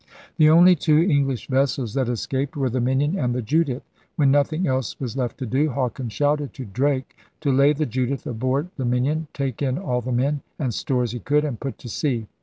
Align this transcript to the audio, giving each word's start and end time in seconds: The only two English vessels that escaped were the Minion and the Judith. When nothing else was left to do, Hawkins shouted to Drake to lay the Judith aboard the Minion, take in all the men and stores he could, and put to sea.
The 0.37 0.49
only 0.49 0.75
two 0.75 0.97
English 0.97 1.47
vessels 1.47 1.93
that 1.93 2.09
escaped 2.09 2.57
were 2.57 2.71
the 2.71 2.81
Minion 2.81 3.15
and 3.19 3.35
the 3.35 3.41
Judith. 3.43 3.83
When 4.15 4.31
nothing 4.31 4.65
else 4.65 4.99
was 4.99 5.15
left 5.15 5.37
to 5.37 5.45
do, 5.45 5.69
Hawkins 5.69 6.11
shouted 6.13 6.53
to 6.55 6.65
Drake 6.65 7.15
to 7.41 7.51
lay 7.51 7.71
the 7.73 7.85
Judith 7.85 8.25
aboard 8.25 8.69
the 8.77 8.85
Minion, 8.85 9.27
take 9.31 9.61
in 9.61 9.77
all 9.77 10.01
the 10.01 10.11
men 10.11 10.41
and 10.57 10.73
stores 10.73 11.11
he 11.11 11.19
could, 11.19 11.45
and 11.45 11.59
put 11.59 11.77
to 11.77 11.87
sea. 11.87 12.25